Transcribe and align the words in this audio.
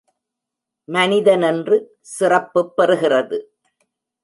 மனிதனென்று 0.87 1.77
சிறப்புப் 2.01 2.73
பெறுகிறது. 2.77 3.39